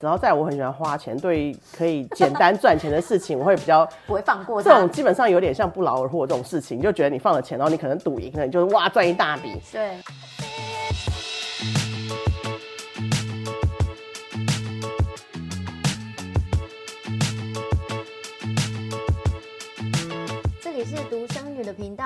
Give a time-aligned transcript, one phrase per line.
[0.00, 4.62] 然后在我很喜欢花钱，对于可以简单赚钱的事情，我会比较 不会放过。
[4.62, 9.60] 这种基本上有点像不劳而获这种事情，就觉得你放了钱，然后你可能赌赢了，你就是哇赚一大笔。
[9.72, 9.90] 对。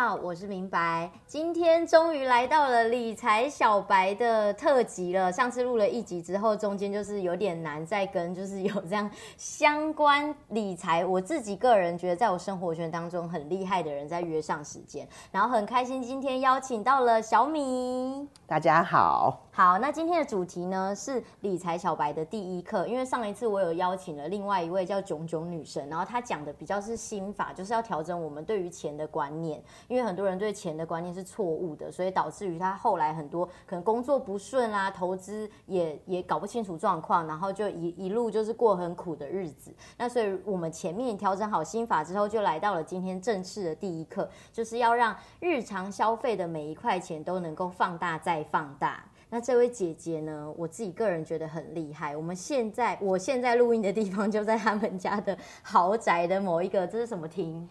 [0.04, 1.08] 好，我是明白。
[1.28, 5.30] 今天终于来到了理财小白的特辑了。
[5.30, 18.26] 上次录了一集之后，中间就是有点难再跟，就是有这样相关理财，我自己个人觉得在我生活圈当中很厉害的人在约上时间，然后很开心今天邀请到了小米。
[18.44, 19.51] 大家好。
[19.54, 22.86] 好，那今天的主题呢是理财小白的第一课。
[22.86, 29.62] 因为上一次我有邀请了另外一位叫囧囧女神，然后她讲的比较是心法，就是要调整我们对于钱的观念。
[29.88, 39.70] 因为很多人对钱的观念是错误的，所以导致于他后来很多可能工作不顺啦，投资也也搞不清楚状况，然后就一一路就是过很苦的日子。
[39.98, 49.04] 那所以我们前面调整好心法之后，就来到了今天正式的第一课，就是要让日常消费的每一块钱都能够放大再放大。
[49.34, 52.14] 那这位姐姐呢，我自己个人觉得很厉害。
[52.14, 57.66] 我们现在，我现在录音的地方就在他们家的豪宅的某一个，这是什么厅？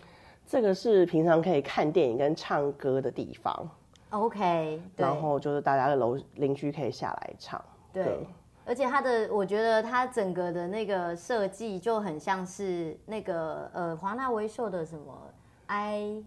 [0.47, 3.69] 这个是平常可以看电影跟唱歌的地方。
[4.09, 5.05] OK，对。
[5.05, 7.63] 然后就是大家的楼邻居可以下来唱。
[7.93, 8.05] 对。
[8.05, 8.27] 对。
[8.65, 15.31] 而且它的，我觉得它整个的那个设计就很像是那个呃华纳威秀的什么
[15.67, 16.23] I。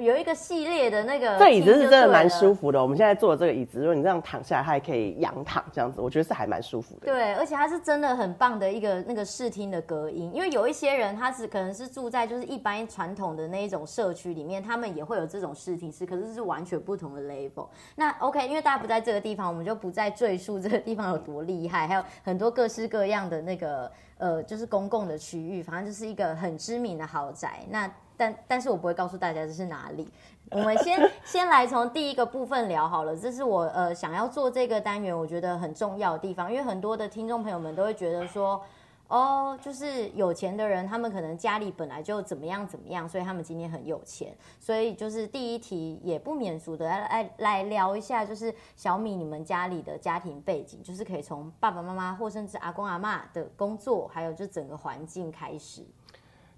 [0.00, 2.80] 有一个系列的那个，这椅子是真的蛮舒服的。
[2.80, 7.12] 我们现在坐的这个椅子，如果你这样躺下来，它还可以仰躺这样子，我觉得是还蛮舒服的。
[7.12, 10.32] 对，而且它是真的很棒的一个那个视听的隔音。
[10.34, 17.68] 因为有一些人他是可能是住在就是一般传统的那一种社区里面，他们也会有这种视听室，可是是完全不同的 level。
[17.94, 27.60] 那 OK，因为大家不在这个地方，我们就不再赘述这个地方有多厉害，还有很多各式各样的那个呃，就是公共的区域，反正就是一个很知名的豪宅。
[27.68, 30.08] 那但但是我不会告诉大家这是哪里。
[30.50, 38.62] 我们先 先来从第一个部分聊好了，这是我呃想要做这个单元，我觉得很重要的地方，因为很多的听众朋友们都会觉得说，
[39.08, 44.36] 哦，就是有钱的人，他们可能家里本来就怎么样怎么样，所以他们今天很有钱。
[44.60, 55.82] 所以就是第一题也不免俗的来来来聊一下，就是小米你们家里的家庭背景，就是可以从爸爸妈妈或甚至阿公阿嬷的工作，还有就整个环境开始。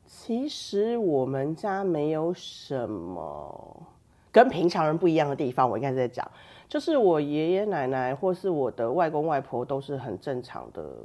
[0.06, 3.82] 其实我们家没有什么
[4.30, 5.68] 跟平常人不一样的地方。
[5.68, 6.28] 我应该是在讲，
[6.68, 10.96] 就是我爷爷奶奶或是我的外公外婆都是很正常的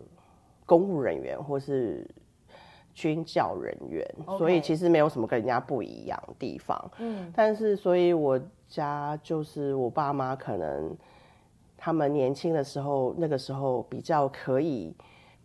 [0.65, 2.07] 公务人员或是
[2.93, 4.05] 军教人员.
[4.37, 6.91] 所以其实没有什么跟人家不一样的地方。
[6.99, 10.95] 嗯，但是所以我家就是我爸妈可能
[11.77, 14.95] 他们年轻的时候，那个时候比较可以。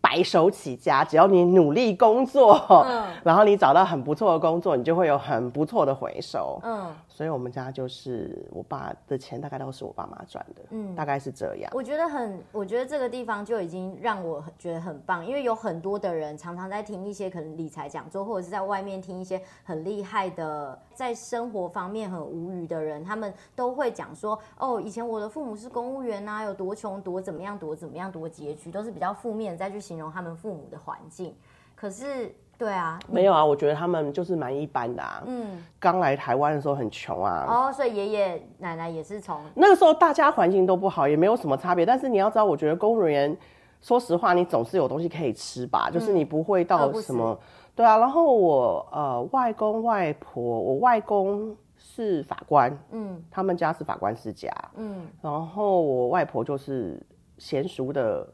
[0.05, 2.53] 白手起家，只要你努力工作，
[2.87, 6.85] 嗯，然后你找到很不错的工作，你就会有很不错的回收，嗯。
[7.15, 11.71] 所以我们家就是我爸的钱大概都是我爸妈赚的，嗯，大概是这样。
[11.73, 31.33] 我觉得很，我觉得这个地方就已经让我觉得很棒，因为有很多的人常常在听一些可能理财讲座，或者是在外面听一些很厉害的，在生活方面很无语的人，他们都会讲说，哦，以前我的父母是公务员啊，有多穷，多怎么样，多怎么样，多拮据，都是比较负面的再去形容他们父母的环境。
[31.77, 32.35] 可是。
[32.57, 35.21] 对啊，没有啊，我觉得他们就是蛮一般的啊。
[35.25, 37.45] 嗯，刚来台湾的时候很穷啊。
[37.47, 41.85] 哦，所以爷爷奶奶也是从那个时候，大家环境都不好，也没有什么差别。
[41.85, 43.37] 但是你要知道，我觉得公务人员，
[43.81, 45.89] 说实话，你总是有东西可以吃吧？
[45.89, 47.37] 嗯、就是你不会到什么。
[47.75, 56.97] 对啊，然后我呃外公外婆，我外公是法官，嗯，他们家是法官世家，嗯，然后我外婆就是
[57.37, 58.25] 娴熟的。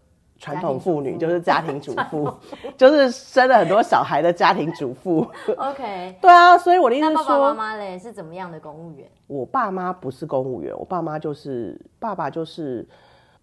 [0.41, 2.28] 传统妇女就是家庭主妇，
[2.75, 5.19] 就是生了很多小孩的家庭主妇。
[5.56, 9.07] OK，对啊，所以我的意思是说，那爸爸妈妈嘞是怎么样的公务员？
[9.28, 12.84] 我爸妈不是公务员，我爸妈就是爸爸就是，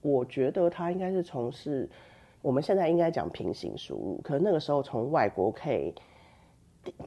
[0.03, 1.88] 我觉得他应该是从事
[2.42, 5.94] 我们现在应该讲平行输入，可能那个时候从外国可以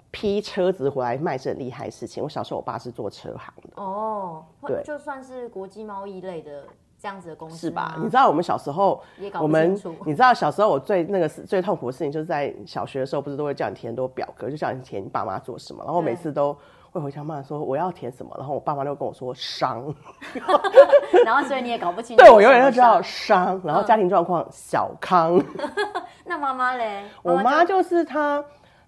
[0.10, 2.24] 批车子回来卖是很厉害的事情。
[2.24, 6.64] 我小时候我爸是做车行的哦，对，就算是国际贸易类的。
[7.02, 7.96] 这样子的公司是吧？
[7.98, 9.02] 你知道我们小时候，
[9.42, 9.74] 我们
[10.06, 16.56] 你知道小时候我最那个是最痛苦的事情，就是在小学的时候，不是都会叫你填很多表格，就叫你填你爸妈做什么，然后每次都
[16.92, 19.92] 会回家骂说我要填什么，然后我爸妈就跟我说商，
[21.26, 22.22] 然后所以你也搞不清楚。
[22.24, 25.44] 对，我永远都知道商，然后家庭状况小康。
[26.26, 27.06] 那妈妈嘞？
[27.24, 28.46] 我妈就是她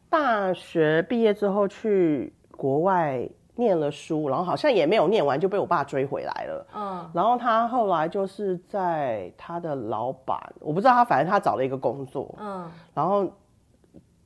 [0.08, 6.68] 大学毕业之后去国外念了书，然后好像也没有念完就被我爸追回来了。
[6.76, 12.34] 嗯，然后他后来就是在他的老板，我不知道他，反正他找了一个工作。
[12.40, 13.30] 嗯，然后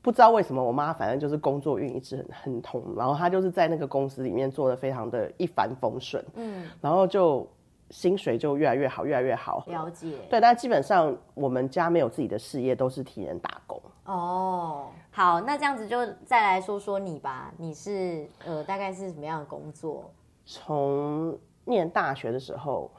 [0.02, 6.24] 不知道为什么我妈反正就是工作运一直很很通，然后他就是在那个公司里面做的非常的一帆风顺。
[6.36, 7.46] 嗯，然后就
[7.90, 9.64] 薪水就越来越好，越来越好。
[9.68, 10.12] 了解。
[10.30, 13.82] 对，但基本上我们家没有自己的事业，都是替人打工。
[14.08, 17.54] 哦，好，那这样子就再来说说你吧。
[17.58, 20.10] 你是呃，大概是什么样的工作？
[20.46, 22.90] 从念大学的时候，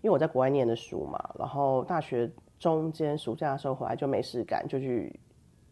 [0.00, 2.28] 因为我在国外念的书嘛，然后大学
[2.58, 5.18] 中间暑假的时候回来就没事干，就去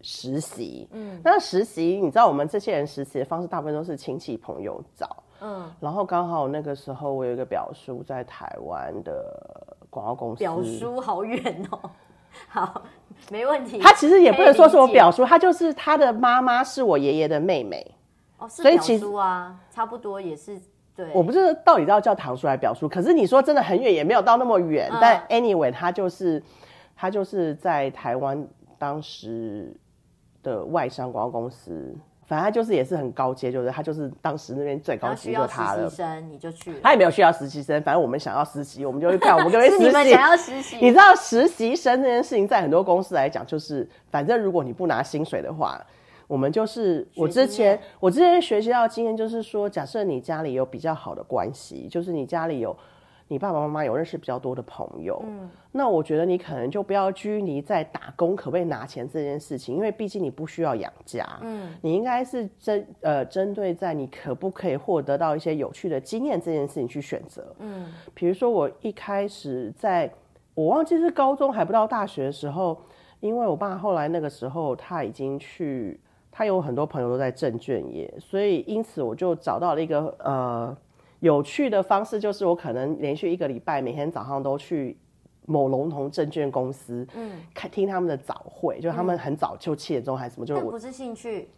[0.02, 0.88] 实习。
[0.92, 5.16] 嗯，那实习你知道，我们这些人实习的方式大部分都是亲戚朋友找。
[5.40, 10.38] 嗯，然后刚好那个时候我有一个表叔在台湾的广告公司。
[10.38, 11.90] 表叔好远哦。
[12.48, 12.82] 好。
[13.28, 13.78] 没问题。
[13.78, 17.84] 他其实也不能说是我表叔，他就是他的妈妈是我爷爷的妹妹。
[18.38, 20.60] 哦，是表叔啊，差不多也是
[20.94, 21.10] 对。
[21.12, 24.88] 我不知道到底要叫堂叔还是表叔，可是你说真的很远，也没有到那么远。
[24.92, 26.40] 嗯、但 anyway，他就是
[26.94, 28.46] 他就是在台湾
[28.78, 29.74] 当时
[30.42, 31.96] 的外商广告公司。
[32.26, 35.84] 反正他就是也是很高阶，就是他就是当时那边最高级就他了。
[35.84, 39.84] 实习生你就去，他也没有需要实习生，反正我们想要实习，我们就去看我们就会 实习。
[39.84, 40.76] 你们想要实习？
[40.76, 45.80] 你知道实习生这件事情在很多公司来讲，就是反正如果你不拿薪水的话，
[46.26, 52.76] 我们就是我之前我之前学习到的经验就是说，假设你家里有比较好的关系，就是你家里有。
[53.28, 70.08] 你爸爸妈妈有认识比较多的朋友，嗯，那我觉得你可能就不要拘泥在打工可不可以拿钱这件事情，因为毕竟你不需要养家，嗯，你应该是针呃针对在你可不可以获得到一些有趣的经验这件事情去选择，嗯，比如说我一开始在
[70.54, 72.78] 我忘记是高中还不到大学的时候，
[73.18, 75.98] 因为我爸后来那个时候他已经去，
[76.30, 80.76] 他有很多朋友都在证券业，所以因此我就找到了一个呃。
[81.20, 84.96] 有趣的方式就是，我可能连续一个礼拜，每天早上都去
[85.46, 91.48] 某龙头证券公司，嗯，看听他们的早会，就他们很早就七点钟还是什么，就我不是兴趣。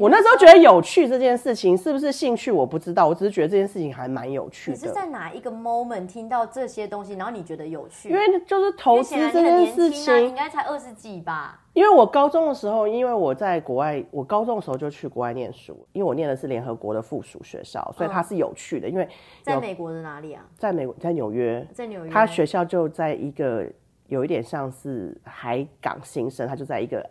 [0.00, 4.76] 我那时候觉得有趣这件事情是不是兴趣我不知道，我只是觉得这件事情还蛮有趣的。
[4.76, 8.08] 你是在哪一个 moment 听到这些东西，然后你觉得有趣？
[8.08, 11.60] 因为就是投资这件事情，应该才二十几吧。
[11.72, 18.88] 因为我高中的时候，因为我在国外，我高中的时候就去国外念书，因为我念的是联合国的附属学校，所以它是有趣的。
[18.88, 19.08] 因为
[19.42, 20.44] 在美国的哪里啊？
[20.56, 23.66] 在美国，在纽约，在纽约，他学校就在一个
[24.08, 27.04] 有一点像是海港新生，他就在一个。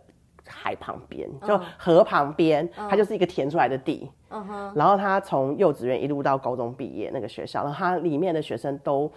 [0.48, 4.10] 海旁边，就河旁边，嗯、它就是一个填出来的地。
[4.30, 9.12] 嗯哼，然后他从幼稚园一路到高中毕业那个学校，然后他里面的学生都。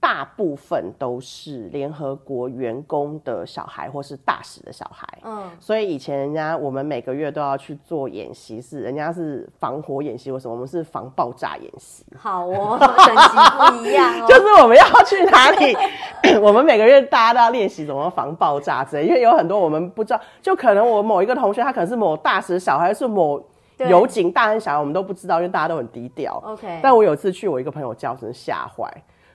[0.00, 5.06] 大部分都是联合国员工的小孩，或是大使的小孩。
[5.22, 12.02] 嗯，所以以前人家我们每个月都要去做演习，是人家是防火演习，为什么我们是防爆炸演习？
[12.18, 14.24] 好哦，等级不一样哦。
[14.28, 15.76] 就是我们要去哪里，
[16.40, 23.38] 我们每个月大家都要练习怎么防爆炸之类，因为有很多我们不知道，就可能我某一个同学他可能是某大使小孩，是某
[23.76, 26.42] 油井大人小孩，我们都不知道，因为大家都很低调。
[26.44, 28.90] OK，但我有一次去我一个朋友叫，真的吓坏。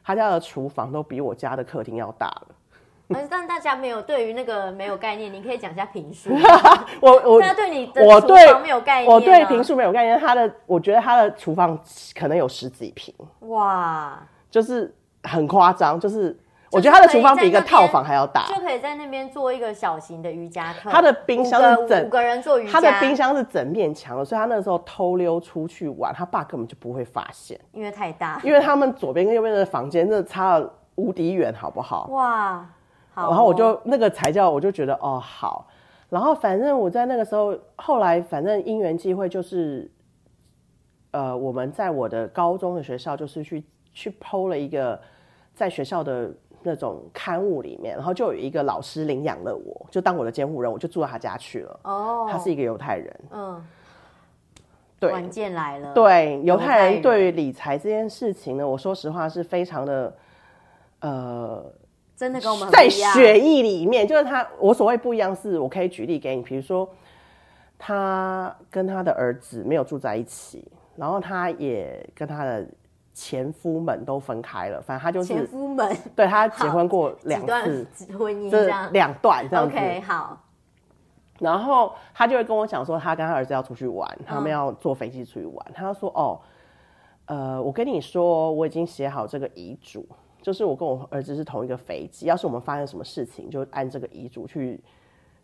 [0.05, 2.47] 他家的厨房都比我家的客厅要大了，
[3.29, 6.29] 但大家没有对于那个没有概念，你可以讲一下评述。
[7.01, 10.19] 我我 大家对你的厨房没有概念，我对评述没有概念。
[10.19, 11.79] 他的我觉得他的厨房
[12.13, 14.19] 可能有十几平，哇，
[14.51, 14.93] 就是
[15.23, 16.39] 很夸张，就是。
[16.75, 20.89] 我觉得他的厨房比一个套房还要大，就可以在那边做一个小型的瑜伽课。
[20.89, 28.41] 他的冰箱是整五个人做瑜伽，他的冰箱是整面墙的，所以他那时候偷溜出去玩，他爸根本就不会发现，因为太大。
[28.43, 32.07] 因为他们左边跟右边的房间真的差了无敌远，好不好？
[32.11, 32.67] 哇，
[33.13, 33.29] 好哦。
[33.29, 35.67] 然后我就那个才叫，我就觉得哦好。
[36.09, 39.89] 然后反正我在那个时候，后来反正因缘际会就是，
[41.11, 44.99] 呃，我们在我的高中的学校就是去去 PO 了一个
[45.53, 46.31] 在学校的。
[46.65, 51.79] 那种刊物里面，然后就有一个老师领养了我，就当我的监护人，我就住到他家去了。
[51.83, 53.19] 哦，他是一个犹太人。
[53.29, 53.63] 嗯，
[54.99, 55.93] 对，关键来了。
[55.93, 60.15] 对，犹太人对于理财这件事情呢，我说实话是非常的，
[61.01, 61.63] 呃，
[62.15, 66.89] 真的跟我们在血液里面，就是他，我所谓不一样，是我可以举例给你，比如说
[67.77, 72.65] 他跟他的儿子没有住在一起，然后他也跟他的。
[73.15, 77.41] 前夫们都分开了，反正他就是前夫们，对，他结婚过两
[77.93, 79.73] 次婚姻，这样两段这样子。
[79.73, 80.37] OK，好。
[81.39, 85.65] 然后他就会跟我讲说，他跟他儿子要出去玩，他们要坐飞机出去玩。
[85.69, 86.39] 嗯、他说：“哦，
[87.27, 90.05] 呃，我跟你说，我已经写好这个遗嘱，
[90.41, 94.83] 就是我跟我儿子是同一个飞机，要是我们发生什么事情，就按这个遗嘱去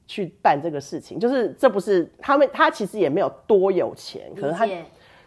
[0.06, 1.18] 去办这个事情。
[1.18, 4.68] 就是这不是他们，他其实也没有多有钱，可是他。”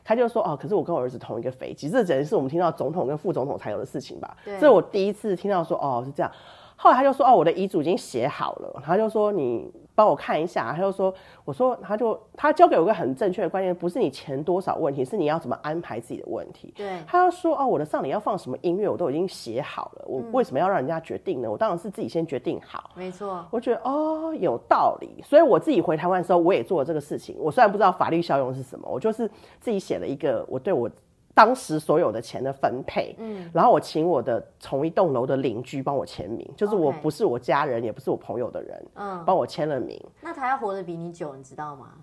[0.05, 4.37] 他就说哦，可是我跟我儿子同一个飞机，这简直是我们听到总统跟副总统才有的事情吧？
[4.45, 6.31] 对，这是我第一次听到说哦是这样。
[6.77, 9.73] 后来他就说哦，我的遗嘱已经写好了，他就说你。
[9.95, 16.73] 帮我看一下，他就说，我说，他就他教给我一个很正确的观念，不是你钱多少问题，是你要怎么安排自己的问题。
[16.77, 21.51] 对，他就说，哦，我的上礼要放什么音乐，我都已经写好了，我为什么要让人家决定呢？
[21.51, 22.91] 我当然是自己先决定好。
[22.95, 27.37] 没错，我觉得哦有道理，所以我自己回台湾的时候，我也做了这个事情。
[27.39, 30.91] 我虽然不知道法律效用是什么，我就是自己写了一个，我对我。
[31.35, 40.01] 当时所有的钱的分配，嗯，然后我请我的同一栋楼的邻居帮我签名，就是我不是我家人，也不是我朋友的人，嗯，帮我签了名。
[40.21, 41.95] 那他要活得比你久，你知道吗？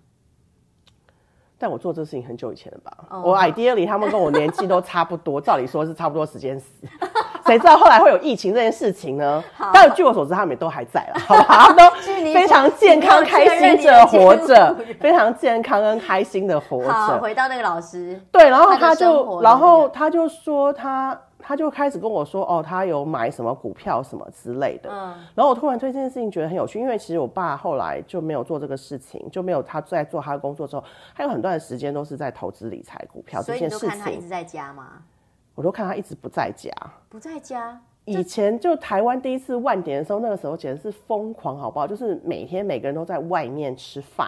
[1.61, 2.91] 但我做这事情很久以前了吧？
[3.11, 6.65] 哦、我 ideally 他们跟我年纪都差不多， 照理说是差不多时间死。
[7.45, 9.43] 谁知道后来会有疫情这件事情呢？
[9.73, 11.67] 但是据我所知，他们也都还在了， 好吧？
[11.67, 17.19] 他们都非常健康、开心的活着，非常健康跟开心的活着。
[17.19, 24.89] 回到那个老师，对，然后他就，然后他就说他，他就开始跟我说，哦，他有买什么股票什么之类的。
[24.91, 30.83] 嗯，然后我突然对这件事情觉得很有趣，因为其实我爸后来就没有做这个事情，就没有他在做他的工作之后，
[31.15, 33.79] 他有很多的时间都是在投资理财股票这件事情。
[33.79, 35.03] 所以你都看他一直在家吗？
[35.55, 36.71] 我都看他一直不在家，
[37.09, 37.79] 不在家。
[38.05, 41.85] 以前就台湾第一次万点的时候，那个时候简直是疯狂，好不好？
[41.85, 44.27] 就是每天每个人都在外面吃饭，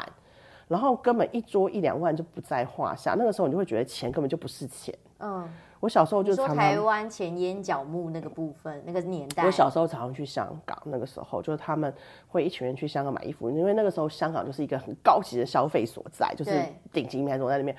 [0.67, 3.15] 然后根本一桌一两万就不在话下。
[3.17, 4.93] 那个时候你就会觉得钱根本就不是钱。
[5.19, 5.49] 嗯，
[5.83, 9.43] 我小时候就说台湾前烟角木那个部分，那个年代。
[9.45, 11.93] 我小时候常常去香港，那个时候就是他们
[12.29, 16.57] 会一群人去香港买衣服，因为那个时候香港就是一个很高级的消费所在，就是
[16.93, 17.75] 顶级名牌总在里面。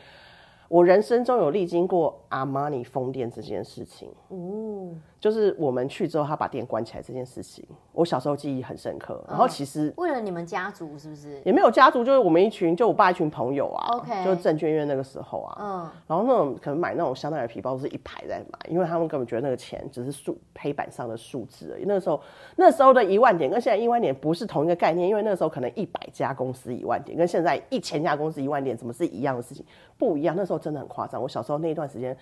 [0.68, 4.92] 我人生中有历经过阿玛尼风店这件事情，哦，
[5.24, 9.24] 就是我们去之后，他把店关起来这件事情，我小时候记忆很深刻。
[9.26, 11.40] 然后其实为了你们家族是不是？
[11.46, 21.84] 也没有家族，就是我们一群，就我爸一群朋友啊，OK，就是证券院那个时候啊，嗯，然后那种可能买那种香奈儿皮包是一排在买，因为他们根本觉得那个钱只是数黑板上的数字而已。
[21.86, 22.20] 那个时候
[22.56, 29.64] 那时候的一万点跟现在一万点不是同一个概念，因为那个时候可能一百家公司一万点，跟现在一千家公司一万点怎么是一样的事情？
[29.96, 31.22] 不一样，那时候真的很夸张。
[31.22, 32.14] 我小时候那一段时间，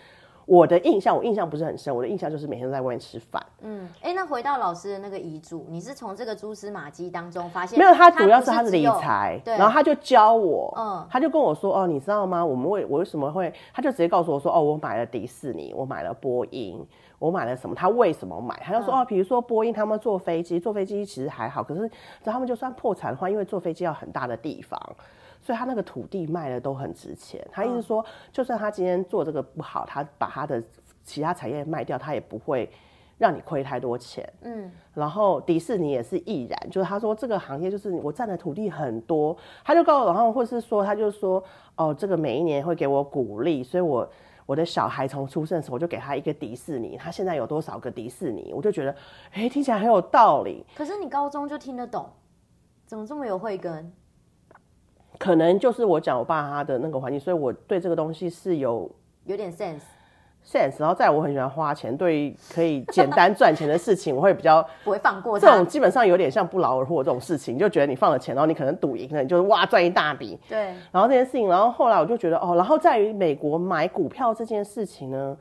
[0.53, 1.97] 我的印象，我印象不是很深。
[1.97, 3.43] 我的印象就是每天都在外面吃饭。
[3.63, 7.79] 嗯，哎、欸，那回到老师的那个遗嘱，你是从这个蛛丝马迹当中发现？
[7.79, 12.45] 没有，他主要是他的理财，然后他就教我，嗯，他就跟我说，哦，你知道吗？
[12.45, 13.51] 我们为我为什么会？
[13.73, 16.87] 他就直接告诉我说，哦，我买了迪士尼，我买了波音，
[17.23, 17.75] 我买了什么？
[17.77, 18.61] 他为什么买？
[18.65, 21.89] 他就说，哦，比如说波音，他们坐飞机，坐飞机其实还好，可是
[22.25, 24.77] 他们就算破产的话，因为坐飞机要很大的地方。
[25.41, 27.45] 所以他那个土地卖的都很值钱。
[27.51, 30.63] 他意思说，就算他今天做这个不好，他把他的
[31.05, 32.71] 其他产业卖掉，他也不会
[33.19, 34.29] 让你亏太多钱。
[34.43, 34.71] 嗯。
[34.95, 41.43] 然后迪士尼也是亦然，就是他说这个行业就是我占的土地很多，他就告诉我，然后或是说他就说
[41.75, 44.09] 哦，这个每一年会给我鼓励，所以我
[44.53, 48.95] 我的小孩从出生的时候我就给他一个迪士尼，他现在有多少个迪士尼，我就觉得
[49.33, 50.63] 哎，听起来很有道理。
[50.75, 52.07] 可是你高中就听得懂，
[52.85, 53.91] 怎么这么有慧根？
[55.19, 58.95] 可能就是我讲我爸他的那个环境，所以我对这个东西是有
[59.25, 59.81] 有点 sense
[60.45, 60.75] sense。
[60.79, 65.39] 然后在我很喜欢花钱，对可以简单赚钱的事情，我会比较 不会放过。
[65.39, 70.39] 这种基本上有点像不劳而获这种事情，就觉得你放了钱，然后你可能赌赢了，你就是哇赚一大笔。
[70.49, 70.75] 对。
[70.91, 75.37] 然后这件事情，然后后来我就觉得哦，然后在于美国买股票这件事情呢，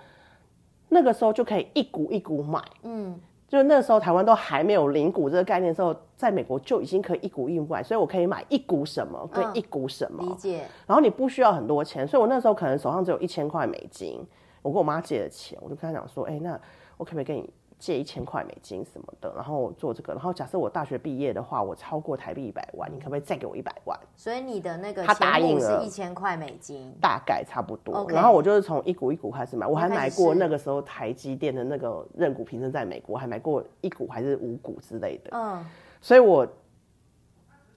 [0.90, 2.62] 那个时候就可以一股一股买。
[2.84, 3.20] 嗯。
[3.48, 10.24] 就那时候台湾都还没有零股这个概念的时候，在美国就已经可以一股一股买，所以我可以买一股什么跟一股什么。
[10.24, 10.62] 嗯，理解。
[10.88, 14.26] 然后你不需要很多钱，所以我那时候可能手上只有一千块美金，
[14.62, 16.60] 我跟我妈借了钱，我就跟她讲说，哎，那
[16.98, 17.50] 我可不可以跟你？
[17.82, 24.00] 借一千块美金什么的，然后做这个，然后假设我大学毕业的话，我超过台币一百万，你可不可以再给我一百万？
[24.16, 28.08] 所以你的那个他答应了是一千块美金，大概差不多。
[28.12, 35.32] 然后我就是从一股一股开始买，我还买过那个时候台积电的那个认股凭证，在美国还买过一股还是五股之类的。
[35.34, 35.66] 嗯，
[36.02, 36.48] 所以我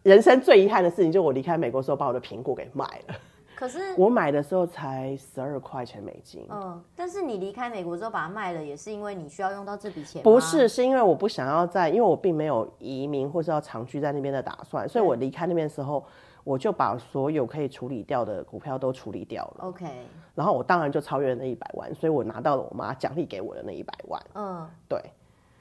[0.02, 3.14] 人生最遗憾的事情，就我离开美国的时候，把我的苹果给卖了。
[3.56, 6.46] 可是我买的时候才十二块钱美金。
[6.50, 10.22] 嗯，但是你离开美国之后把它卖了，也是因为你需要用到这笔钱？
[10.22, 16.04] 不是，是因为我不想要在，因为我并没有移民或是要长居在那边的打算，所以我离开那边的时候，
[16.42, 19.64] 我就把所有可以处理掉的股票都处理掉了。
[19.68, 19.86] OK，
[20.34, 24.22] 然后我当然就超越了那一百万，所以我拿到了我妈奖励给我的那一百万。
[24.34, 25.00] 嗯，对。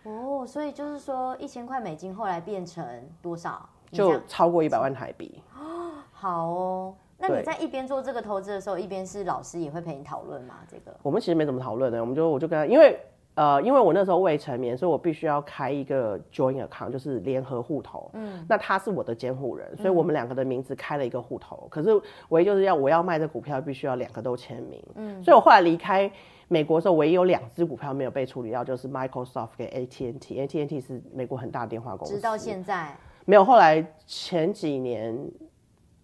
[0.04, 2.86] 哦，所以就是说一千块美金后来变成
[3.22, 3.70] 多少？
[3.92, 5.42] 就超过一百万台币。
[5.56, 6.96] 哦，好哦。
[7.28, 10.56] 那你在一边做这个投资的时候，一边是老师也会陪你讨论吗？
[10.68, 13.00] 这个我们其实没怎么讨论的，我们就我就跟他，因为
[13.36, 18.12] 呃，因为我那时候未成年，所以我必须要开一个 joint account，就是联合户头。
[18.14, 21.62] 嗯，那他是我的监护人，所以我们两个的名字开了一个户头。
[21.64, 21.90] 嗯、可是
[22.30, 24.84] 唯一就是要我要卖这股票，必须要两个都签名。
[24.96, 26.12] 嗯，所以我后来离开
[26.48, 30.40] 美国的时候，唯一有两只股票没有被处理掉，就是 Microsoft 跟 AT&T。
[30.40, 33.44] AT&T 是美国很大的电话公司，直到现在没有。
[33.44, 35.18] 后来前几年，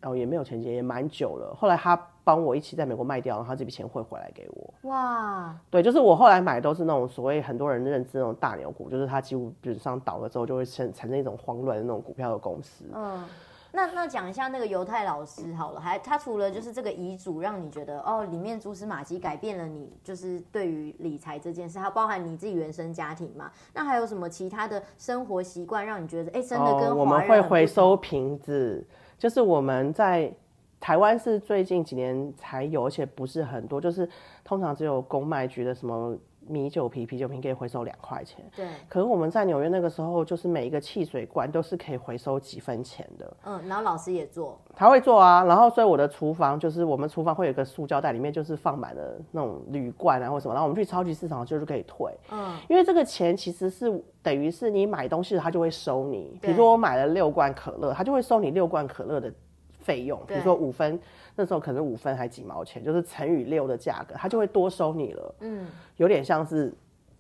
[0.02, 1.56] 哦，也没有前几年，也蛮久了。
[1.56, 2.00] 后来他。
[2.22, 4.74] 帮我一起在美国卖掉，然后这笔钱汇回来给我。
[4.88, 12.86] 哇，对，就是我后来买的都是那种所谓很多人认知那种大牛股，就是它几乎基本上倒了之后就会产产生一种慌乱的那种股票的公司。
[12.94, 13.26] 嗯，
[13.72, 23.50] 那那讲一下那个犹太老师好了，还他除了就是这个遗嘱让你觉得哦，里面蛛丝马迹改变了你，就是对于理财这件事，它包含你自己原生家庭嘛？
[23.74, 28.86] 那还有什么其他的生活习惯让你觉得哎，真的跟、哦、我们会回收瓶子，
[29.20, 30.34] 就是我们在。
[30.82, 34.08] 台湾是最近几年才有，而且不是很多，就是
[34.46, 36.18] 通常只有公卖局的什么
[36.50, 38.44] 米酒瓶、啤酒瓶可以回收两块钱。
[38.56, 38.68] 对。
[38.88, 43.38] 可是我们在纽约那个时候，就是每一个汽水罐都是可以回收几分钱的。
[43.46, 44.60] 嗯，然后老师也做。
[44.76, 49.02] 他会做啊，然后所以我的厨房就是我们厨房会有一个塑胶袋，里面就是放满了
[49.32, 52.12] 那种铝罐啊或什么，然后我们去超级市场就是可以退。
[52.32, 52.58] 嗯。
[52.68, 56.38] 因为这个钱其实是等于是你买东西，他就会收你。
[56.42, 59.32] 比如说我买了六罐可乐，他就会收你六罐可乐的。
[59.90, 61.00] 费用，比如说五分，
[61.36, 65.36] 那时候可能五分还几毛钱，就是乘以六的价格，他就会多收你了。
[65.40, 65.66] 嗯，
[65.98, 66.72] 有点像是，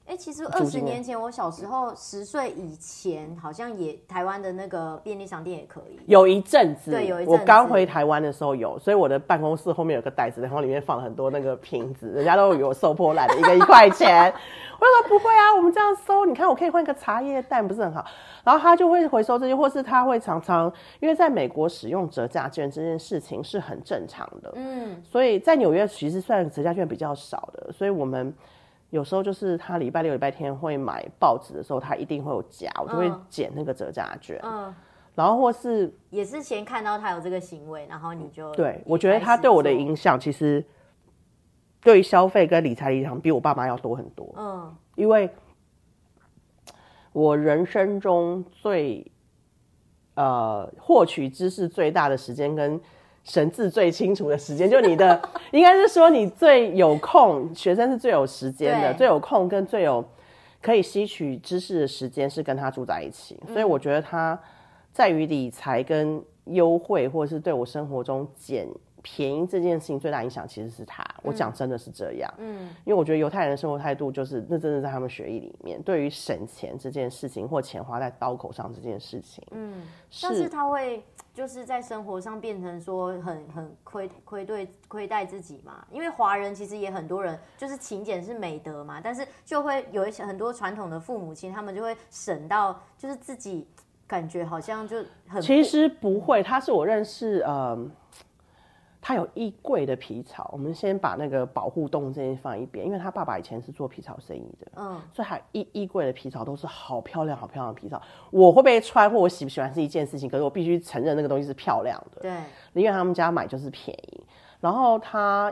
[0.09, 5.99] 哎、欸，其实二十年前我小时候十岁以前，好像也台湾的那个便利商店也可以。
[6.07, 7.39] 有一阵子，对，有一阵子。
[7.39, 14.33] 我刚回台湾的时候有，所以我的办公室后面有个袋子，然后里面放了很多那个瓶子，人家都有 收破烂的，一个一块钱。
[14.79, 18.03] 我说不会啊，我们这样收，你看我可以换个茶叶蛋，不是很好？
[18.43, 28.33] 然后他就会回收这些，或是他会常常，因为在美国使用折价券这件事情是很正常的，嗯，所以在纽约其实算折价券比较少的，所以我们
[28.89, 34.73] 有时候就是他礼拜六、礼拜天会买报纸的时候，他一定会有夹，我就会剪那个折价券，嗯，
[35.15, 40.65] 然后或是也是先看到他有这个行为，然后你就对，我觉得他对我的影响其实。
[41.81, 44.29] 对于消费跟理财的影响比我爸妈要多很多。
[44.35, 45.29] 嗯，因为
[47.13, 49.09] 我人生中最
[50.15, 52.77] 呃获取知识最大的时间跟
[53.23, 60.03] 神志最清楚的时间，就你的 应该是说你最有空，学生是最有时间的，最有空跟最有
[60.61, 64.39] 可以吸取知识的时间是跟他住在一起，所以我觉得他
[64.91, 68.67] 在于理财跟优惠，或者是对我生活中捡。
[69.01, 79.83] 便宜这件事情最大影响其实是他，我讲真的是这样，嗯，因为我觉得犹太人的生活态度就是那真的在他们学艺里面，对于省钱这件事情或钱花在刀口上这件事情，嗯，
[80.21, 81.01] 但是他会
[81.39, 93.65] 就是在生活上变成说很很亏亏对亏待自己嘛，因为华人其实也很多人就是勤俭是美德嘛，但是就会有一些很多传统的父母亲，他们就会省到就是自己
[94.05, 94.97] 感觉好像就
[95.29, 97.89] 很，其实不会，他是我认识呃。
[99.09, 107.99] 他有衣柜的皮草，我们先把那个保护动物这些放一边，因为他爸爸以前是做皮草生意的，嗯，所以还衣衣柜的皮草都是好漂亮、好漂亮的皮草。
[108.29, 112.31] 我会不会穿或我喜不喜欢是一件事情，可是我必须承认那个东西是漂亮的，对，
[112.73, 114.23] 因为他们家买就是便宜。
[114.59, 115.51] 然后他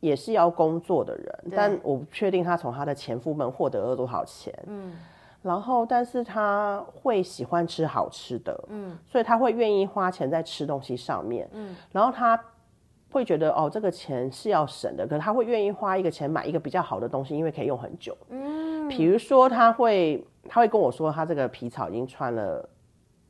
[0.00, 4.94] 也是要工作的人，但我不确定他从他的前夫们获得了多少钱，嗯，
[5.42, 12.42] 然后但是他会喜欢吃好吃的，嗯，所以他会愿意花钱在吃东西上面，嗯，然后他。
[13.10, 18.16] 会觉得哦，这个钱是要省的，可是他会愿意花一个钱买一个比较好的东西，因为可以用很久。
[18.28, 22.68] 嗯，比如说他会他会跟我说，他这个皮草已经穿了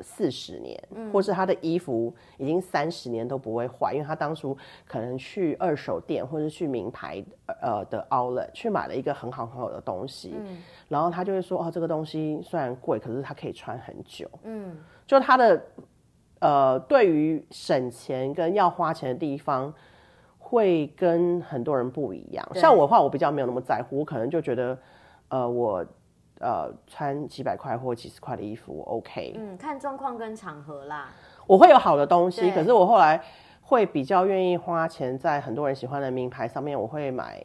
[0.01, 7.25] 四十年，嗯，或是他的衣服已经三十年都不会坏，因为他当初可能去二手店或者去名牌
[7.63, 14.29] 呃的 outlet 去买了一个很好很好的东西，嗯，然后他就会说哦，这个东西虽然贵，可是它可以穿很久。
[14.43, 15.63] 嗯，就他的。
[16.41, 19.73] 呃，对于省钱跟要花钱的地方，
[20.39, 22.49] 会跟很多人不一样。
[22.55, 24.79] 像我的话，我比较没有那么在乎，我可能就觉得，
[25.29, 25.85] 呃，我
[26.41, 29.35] 呃穿几百块或几十块的衣服我，OK。
[29.37, 31.09] 嗯，看状况跟场合啦。
[31.47, 33.23] 我会有好的东西，可是我后来
[33.63, 37.45] 会比较愿意花钱在很多人喜欢的名牌上面，我会买。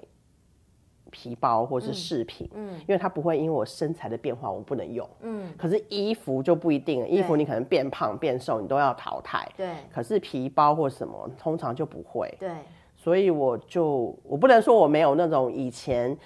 [1.14, 12.50] 皮包或是饰品，嗯，因为它不会因为我身材的变化我不能用，嗯，可是衣服就不一定了，衣服你可能变胖变瘦你都要淘汰，对，可是皮包或什么通常就不会，对，
[12.98, 16.18] 所以我就我不能说我没有那种以前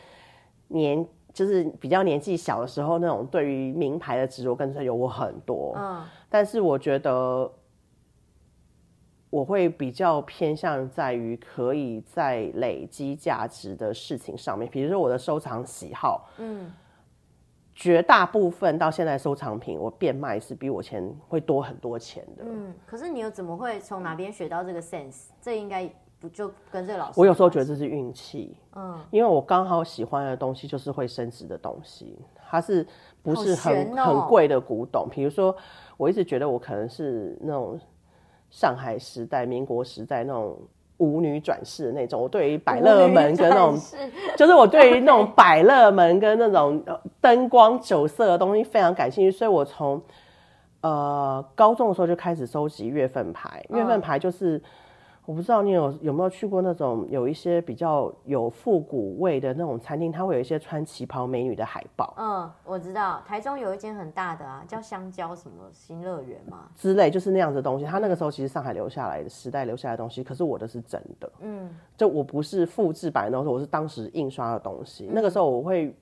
[0.69, 7.52] 年就是比较年纪小的时候那种对于名牌的执着跟追求，我很多，嗯，但是我觉得。
[9.38, 16.73] 我会比较偏向在于可以在累积价值的事情上面，比如说我的收藏喜好，嗯，
[17.76, 22.43] 绝大部分到现在收藏品我变卖是比我钱会多很多钱的。
[22.47, 25.28] 嗯，可是你又怎么会从哪边学到这个 sense？
[25.39, 25.88] 这应该
[26.19, 27.19] 不就跟这个老师？
[27.19, 32.17] 我有时候觉得这是运气，嗯，因为我刚好喜欢的东西就是会升值的东西，
[32.50, 32.84] 它是
[33.21, 35.08] 不是很、哦、很贵的古董？
[35.08, 35.56] 比如说，
[35.95, 37.80] 我一直觉得我可能是那种。
[38.49, 40.57] 上海时代、民国时代那种
[40.97, 43.77] 舞女转世的那种，我对于百乐门跟那种，
[44.38, 46.83] 就是我对于那种百乐门跟那种
[47.21, 50.01] 灯光酒色的东西非常感兴趣，所以我从
[50.81, 54.62] 呃高中的时候就开始收集月份牌，月份牌就是。
[55.27, 62.13] 我不知道你有有没有去过那种有一些比较有复古味的那种餐厅，它会有一些穿旗袍美女的海报。
[62.15, 67.83] 嗯，我知道，台中有一间很大的啊，叫香蕉什么新乐园嘛之类，就是那样子的东西。
[67.83, 71.29] 它那个时候其实上海留下来的时代留下来的东西，可是我的是真的。
[71.41, 75.07] 嗯，就我不是复制版的东西，我是当时印刷的东西。
[75.07, 75.93] 嗯、那个时候我会。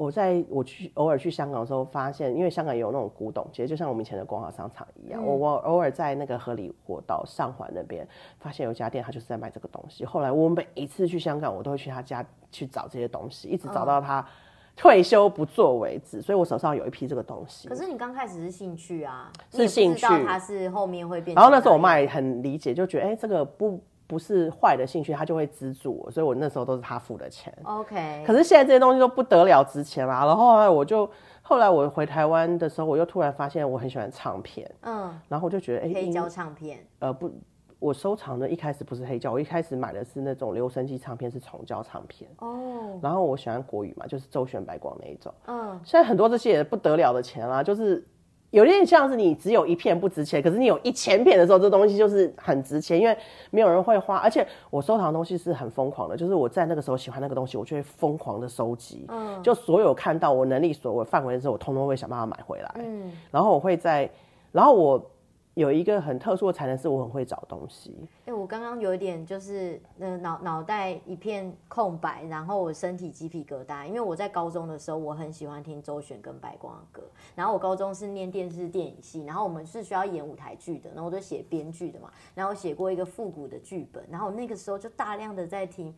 [0.00, 5.20] 我在我去偶尔去香港的时候，发现因为香港也有那种古董街，就像我们以前的光华商场一样。
[5.22, 8.08] 嗯、我我偶尔在那个河里活道上环那边
[8.38, 10.02] 发现有家店，他就是在卖这个东西。
[10.02, 14.26] 后来我每一次去香港，我都会去他家去找这些东西，一直找到他
[14.74, 16.22] 退休不做为止。
[16.22, 17.68] 所以我手上有一批这个东西。
[17.68, 21.34] 可是你刚开始是兴趣啊，是兴趣，他是后面会变。
[21.34, 23.78] 然后那时候我妈也很理解，就觉得哎、欸，这个不。
[24.10, 27.56] 不是坏的兴趣，他就会资助我，所以我那时候都是他付的钱。
[27.62, 28.24] OK。
[28.26, 30.24] 可是现在这些东西都不得了值钱啦。
[30.26, 31.08] 然后我就，
[31.42, 34.68] 后来我回台湾的时候，我又突然发现我很喜欢唱片。
[34.80, 35.16] 嗯。
[35.28, 36.84] 然后我就觉得，哎、欸，黑胶唱片。
[36.98, 37.30] 呃，不，
[37.78, 42.28] 我收藏的一开始不是黑胶，我一开始买的是那种留声机唱片，是虫胶唱片。
[42.40, 42.98] 哦。
[43.00, 45.32] 然后我喜欢国语嘛，就是周旋、白光那一种。
[45.46, 45.80] 嗯。
[45.84, 48.04] 现在很多这些也不得了的钱啦，就是。
[48.50, 53.16] 有点像是你只有一片不值钱，可是你有一千片的时候，这东西就是很值钱，因为
[53.50, 54.16] 没有人会花。
[54.16, 59.06] 而且我收藏的东西是很疯狂的，就是我在那个时候喜欢那个东西，我就会疯狂的收集。
[59.08, 62.74] 嗯，就所有看到我能力所为范围的时候，我通通会想办法买回来。
[62.76, 64.10] 嗯，然后我会在，
[64.52, 65.10] 然后我。
[65.54, 67.94] 有一个很特殊的才能，是我很会找东西。
[68.20, 77.02] 哎、欸，我刚刚有一点就是，呃，脑脑袋一片空白，然后我身体鸡皮疙瘩，因为我在高中的时候，我很喜欢听周璇跟白光的歌。
[77.34, 82.10] 然后我高中是念电视电影系，然后我们是需要演舞台剧的，然后我就写编剧的嘛。
[82.34, 85.92] 然后我写过一个复古的剧本，然后那个时候就大量的在听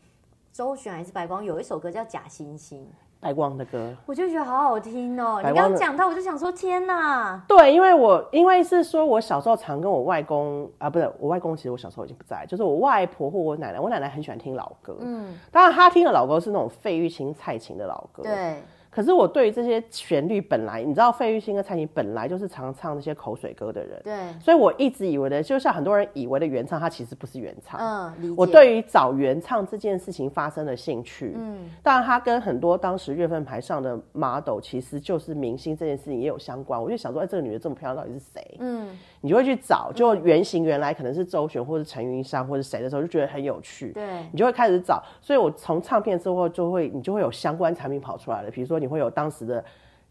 [0.50, 2.74] 周璇还是白光，有一首歌叫《假惺惺》。
[3.22, 5.37] 白光的歌，我就觉得好好听哦。
[5.38, 7.40] 你刚刚讲到，我就想说，天哪！
[7.46, 13.78] 对，因为我因为是说，我小时候常跟我外公啊，不是我外公，其实我小时候已经不在，就是我外婆或我奶奶。
[13.78, 18.61] 我奶奶很喜欢听老歌，嗯，当然她听的老歌是那种费玉清、蔡琴的老歌，对。
[18.94, 27.81] 可是我对于这些旋律本来，你知道费玉清跟蔡琴本来就是常唱那些口水歌的人，对，所以我一直以为的，就像很多人以为的原唱，他其实不是原唱。
[27.81, 36.81] 嗯，我对于找原唱这件事情发生了兴趣，嗯，当然他跟很多当时月份牌上的 model 其实就是明星这件事情也有相关。
[36.81, 38.57] 我就想说，哎，这个女的这么漂亮，到底是谁？
[38.61, 38.90] 嗯，
[39.22, 45.02] 你就会去找，就原型原来可能是周璇或者陈云山或者谁的时候，就觉得很有趣，对，你就会开始找。
[45.22, 49.64] 所以我从唱片之后就会，你就会有相关产品跑出来了，比如说你会有当时的。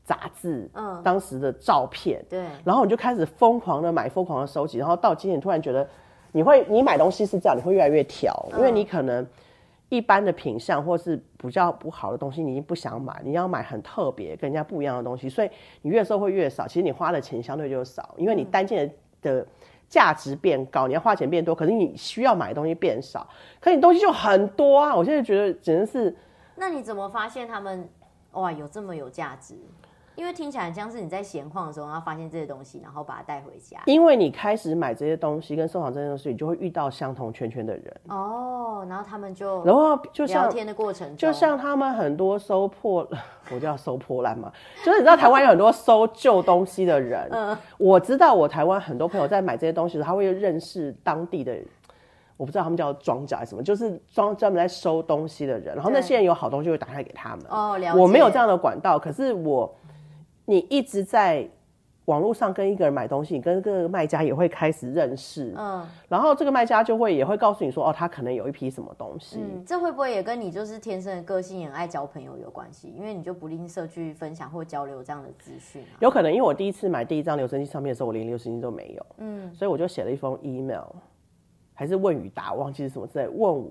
[0.03, 5.87] 杂志，嗯，当时的照片，对，然后你就开始疯狂的买，疯狂的收集，然后到今天突然觉得，
[6.31, 9.25] 你会，你买东西是这样，你会越来越挑，因为你可能
[9.89, 15.51] 一般的品相或是比较不好的东西，你已经不想买，你要买很特别、跟人家不一样的东西，所以
[15.83, 19.45] 你越收会越少，其实你花的钱相对就少，因为你单件的
[19.87, 23.25] 价值变高，你要花钱变多，可是你需要买的东西变少，
[23.59, 24.95] 可是你东西就很多啊！
[24.95, 26.13] 我现在觉得只能是，
[26.55, 27.87] 那你怎么发现他们
[28.33, 29.55] 哇有这么有价值？
[30.13, 33.79] 因为听起来像是你在闲逛的时候，然后发现这些东西，然后把它带回家。
[33.85, 38.85] 因为你开始买这些东西跟收藏这些东西，你就会遇到相同圈圈的人哦。
[38.89, 43.07] 然后他们就然后就像聊天的过程，就像他们很多收破，
[43.51, 44.51] 我叫收破烂嘛，
[44.83, 47.29] 就是你知道台湾有很多收旧东西的人。
[47.31, 51.57] 嗯，我知道我台湾很多朋友在买这些东西的时候，他会认识当地的，
[52.41, 55.75] 我不知道他们叫庄家还是什么，就是专专门在收东西的人。
[55.75, 57.45] 然后那些人有好东西会打开给他们。
[57.49, 57.99] 哦，了解。
[57.99, 59.71] 我没有这样的管道，可是我。
[60.45, 61.47] 你一直在
[62.05, 72.91] 网络上跟一个人买东西，你跟这个卖家也会开始认识，嗯，然后这个卖家就会也会告诉你说，哦，他可能有一批什么东西，嗯，这会不会也跟你就是天生的个性很爱交朋友有关系？
[72.97, 75.95] 因为你就不吝啬去分享或交流这样的资讯啊。
[76.01, 80.83] 有可能，因为我第一次买第一张留声机唱片的时候，我连留声机都没有，嗯，所以我就写了一封 email，
[81.81, 83.65] 还是问与答，忘记是什么之类问，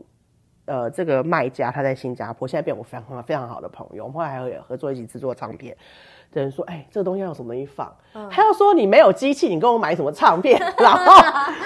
[0.65, 5.77] 呃，这个卖家他在新加坡，现在变我非常非常好的朋友，我们后来还有合作一起制作唱片。
[6.33, 7.93] 的人说，哎、欸，这个东西要有什么东西放？
[8.13, 10.61] 嗯、他又说你没有机器，你跟我买什么唱片？
[10.79, 11.13] 然后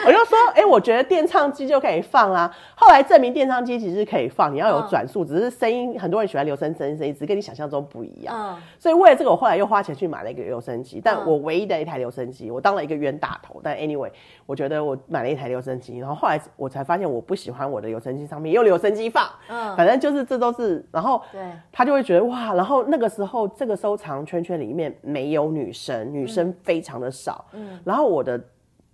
[0.07, 2.55] 我就说，哎、欸，我觉得电唱机就可以放啦。
[2.75, 8.35] 后来证明电唱机其实是可以放，你要有转速，嗯、只是声音很多人喜欢留声声声音，只是跟你想象中不一样。
[8.37, 11.01] 嗯、所以为了这个，我后来又花钱去买了一个留声机。
[11.03, 13.61] 但我唯一的一台留声机，我当了一个冤大头。
[13.63, 14.11] 但 anyway，
[14.45, 19.25] 我觉得我买了一台留声机，然后后来我才发现我不喜欢我的留声机上面有留声机放。
[19.49, 21.41] 嗯，反正就是这都是，然后对，
[21.73, 27.45] 他就会觉得哇，然后那个时候这个收藏圈圈里面没有女生，女生非常的少。
[27.53, 28.41] 嗯，然后我的。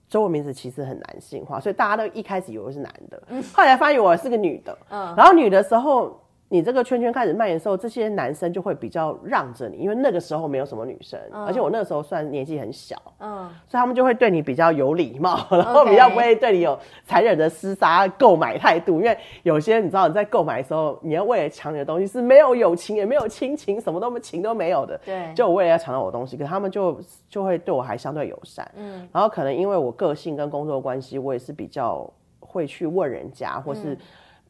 [0.08, 4.76] 中文名字其实很男性化，所以大家都一开始以为是男的，嗯、后来发现我是个女的。
[4.88, 6.20] 嗯，然后女的时候。
[6.52, 18.98] 你这个圈圈开始蔓延的时候，这些男生就会比较让着你，因为那个时候没有什么女生，嗯、而且我那个时候算年纪很小，嗯，所以他们就会对你比较有礼貌，然后比较不会对你有残忍的厮杀购买态度。
[18.98, 33.96] 因为有些你知道你在购买的时候，你要为了抢你的东西是没有友情也没有亲情，什么都没情都没有的，对，就我为了要抢到我的东西，可是他们就就会对我还相对友善，嗯，然后可能因为我个性跟工作关系，我也是比较会去问人家，或是。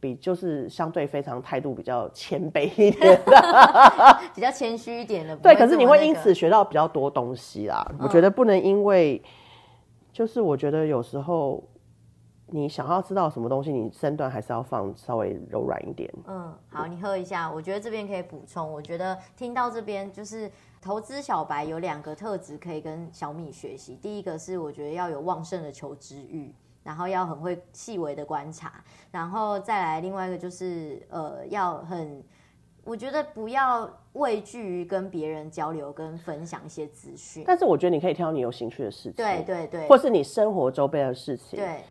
[0.01, 5.37] 比就是相对非常态度比较谦卑一点的， 比较谦虚一点的。
[5.37, 7.87] 对，可是你会因此学到比较多东西啦。
[7.93, 9.23] 嗯、我觉得不能因为，
[10.11, 11.63] 就是我觉得有时候
[12.47, 16.11] 你想要知道什么东西，你身段还是要放稍微柔软一点。
[16.27, 17.53] 嗯，好，你喝一下。
[17.53, 18.73] 我觉得这边可以补充。
[18.73, 23.95] 我觉得听到这边就是投资小白有两个特质可以跟小米学习。
[23.97, 26.55] 第一个是我觉得要有旺盛的求知欲。
[26.83, 32.25] 然后要很会细微的观察，然后再来另外一个就是呃，要很，
[32.85, 37.45] 我觉得不要畏惧于跟别人交流跟分享一些资讯。
[37.47, 41.59] 但是我觉得你可以挑你有兴趣的事情，对对对，或是你生活周边的事情。
[41.59, 41.85] 对，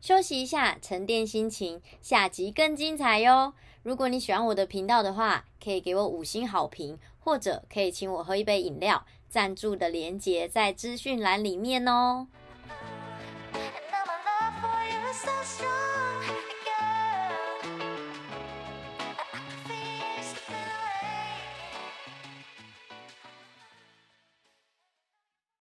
[0.00, 3.52] 休息一下，沉淀心情，下集更精彩哟！
[3.82, 12.26] 如果你喜欢我的频道的话，可以给我五星好评，或者可以请我喝一杯饮料，赞助的连结在资讯栏里面哦。
[15.22, 15.79] so strong